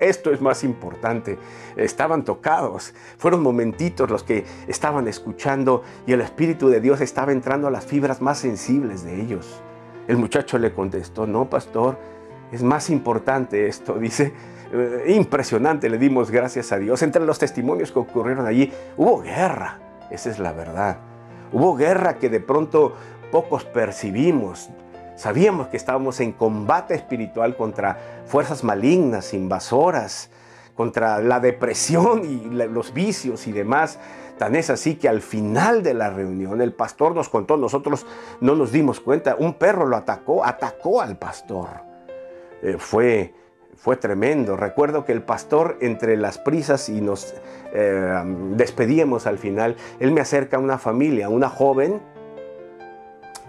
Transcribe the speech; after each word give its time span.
Esto 0.00 0.32
es 0.32 0.40
más 0.40 0.64
importante. 0.64 1.38
Estaban 1.76 2.24
tocados. 2.24 2.94
Fueron 3.18 3.42
momentitos 3.42 4.10
los 4.10 4.22
que 4.22 4.44
estaban 4.66 5.08
escuchando 5.08 5.82
y 6.06 6.12
el 6.12 6.20
Espíritu 6.20 6.68
de 6.68 6.80
Dios 6.80 7.00
estaba 7.00 7.32
entrando 7.32 7.68
a 7.68 7.70
las 7.70 7.86
fibras 7.86 8.20
más 8.20 8.38
sensibles 8.38 9.04
de 9.04 9.20
ellos. 9.20 9.62
El 10.08 10.18
muchacho 10.18 10.58
le 10.58 10.72
contestó, 10.72 11.26
no, 11.26 11.50
pastor, 11.50 11.98
es 12.52 12.62
más 12.62 12.90
importante 12.90 13.66
esto. 13.66 13.94
Dice, 13.98 14.32
eh, 14.72 15.12
impresionante, 15.14 15.88
le 15.88 15.98
dimos 15.98 16.30
gracias 16.30 16.72
a 16.72 16.78
Dios. 16.78 17.02
Entre 17.02 17.24
los 17.24 17.38
testimonios 17.38 17.92
que 17.92 17.98
ocurrieron 17.98 18.46
allí, 18.46 18.72
hubo 18.96 19.20
guerra. 19.20 19.80
Esa 20.10 20.30
es 20.30 20.38
la 20.38 20.52
verdad. 20.52 20.98
Hubo 21.52 21.76
guerra 21.76 22.18
que 22.18 22.28
de 22.28 22.40
pronto 22.40 22.94
pocos 23.30 23.64
percibimos. 23.64 24.70
Sabíamos 25.16 25.68
que 25.68 25.78
estábamos 25.78 26.20
en 26.20 26.32
combate 26.32 26.94
espiritual 26.94 27.56
contra 27.56 27.98
fuerzas 28.26 28.62
malignas, 28.62 29.32
invasoras, 29.32 30.30
contra 30.76 31.20
la 31.20 31.40
depresión 31.40 32.22
y 32.24 32.50
los 32.50 32.92
vicios 32.92 33.46
y 33.46 33.52
demás. 33.52 33.98
Tan 34.36 34.54
es 34.54 34.68
así 34.68 34.96
que 34.96 35.08
al 35.08 35.22
final 35.22 35.82
de 35.82 35.94
la 35.94 36.10
reunión 36.10 36.60
el 36.60 36.74
pastor 36.74 37.14
nos 37.14 37.30
contó, 37.30 37.56
nosotros 37.56 38.06
no 38.42 38.54
nos 38.54 38.70
dimos 38.70 39.00
cuenta, 39.00 39.34
un 39.38 39.54
perro 39.54 39.86
lo 39.86 39.96
atacó, 39.96 40.44
atacó 40.44 41.00
al 41.00 41.16
pastor. 41.16 41.68
Eh, 42.62 42.76
fue, 42.78 43.32
fue 43.74 43.96
tremendo. 43.96 44.58
Recuerdo 44.58 45.06
que 45.06 45.12
el 45.12 45.22
pastor 45.22 45.78
entre 45.80 46.18
las 46.18 46.36
prisas 46.36 46.90
y 46.90 47.00
nos 47.00 47.34
eh, 47.72 48.22
despedíamos 48.54 49.26
al 49.26 49.38
final, 49.38 49.76
él 49.98 50.12
me 50.12 50.20
acerca 50.20 50.58
a 50.58 50.60
una 50.60 50.76
familia, 50.76 51.30
una 51.30 51.48
joven, 51.48 52.02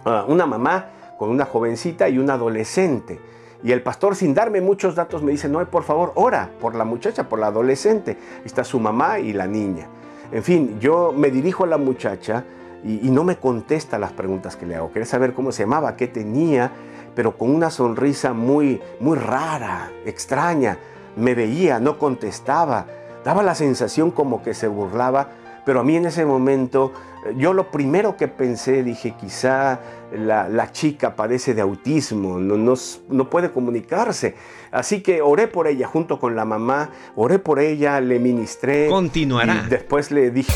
una 0.05 0.45
mamá 0.45 0.91
con 1.17 1.29
una 1.29 1.45
jovencita 1.45 2.09
y 2.09 2.17
un 2.17 2.29
adolescente. 2.29 3.19
Y 3.63 3.71
el 3.71 3.81
pastor, 3.81 4.15
sin 4.15 4.33
darme 4.33 4.61
muchos 4.61 4.95
datos, 4.95 5.23
me 5.23 5.31
dice, 5.31 5.49
no, 5.49 5.65
por 5.65 5.83
favor, 5.83 6.11
ora 6.15 6.51
por 6.61 6.75
la 6.75 6.85
muchacha, 6.85 7.27
por 7.27 7.39
la 7.39 7.47
adolescente. 7.47 8.17
está 8.45 8.63
su 8.63 8.79
mamá 8.79 9.19
y 9.19 9.33
la 9.33 9.47
niña. 9.47 9.87
En 10.31 10.43
fin, 10.43 10.79
yo 10.79 11.13
me 11.15 11.31
dirijo 11.31 11.63
a 11.63 11.67
la 11.67 11.77
muchacha 11.77 12.43
y, 12.83 13.09
no 13.09 13.23
me 13.23 13.37
contesta 13.37 13.97
las 13.97 14.11
preguntas 14.11 14.55
que 14.55 14.65
le 14.65 14.75
hago. 14.75 14.91
Quería 14.91 15.05
saber 15.05 15.33
cómo 15.33 15.51
se 15.51 15.63
llamaba, 15.63 15.95
qué 15.95 16.07
tenía, 16.07 16.71
pero 17.15 17.37
con 17.37 17.53
una 17.53 17.71
sonrisa 17.71 18.33
muy, 18.33 18.79
muy 18.99 19.17
rara, 19.17 19.91
extraña. 20.05 20.77
Me 21.15 21.33
veía, 21.33 21.79
no 21.79 21.97
contestaba. 21.97 22.85
Daba 23.23 23.41
la 23.41 23.55
sensación 23.55 24.11
como 24.11 24.43
que 24.43 24.53
se 24.53 24.67
burlaba 24.67 25.29
pero 25.67 25.81
a 25.81 25.83
mí 25.83 25.97
en 25.97 26.05
ese 26.05 26.25
momento, 26.25 26.93
eh, 27.25 27.33
yo 27.37 27.51
lo 27.51 27.69
primero 27.71 28.15
que 28.15 28.29
pensé, 28.29 28.83
dije, 28.83 29.15
quizá 29.19 29.81
la, 30.13 30.71
chica 30.71 31.13
padece 31.13 31.53
de 31.53 31.59
autismo, 31.59 32.39
no, 32.39 32.55
no, 32.55 32.73
no, 33.09 33.29
puede 33.29 33.51
comunicarse. 33.51 34.35
Así 34.71 35.03
que 35.03 35.21
oré 35.21 35.47
por 35.47 35.67
ella 35.67 35.85
junto 35.85 36.21
con 36.21 36.37
la 36.37 36.45
mamá, 36.45 36.91
oré 37.17 37.37
por 37.37 37.59
ella, 37.59 37.99
le 37.99 38.17
ministré. 38.17 38.87
Continuará. 38.87 39.65
Y 39.65 39.69
después 39.69 40.09
le 40.09 40.31
dije... 40.31 40.53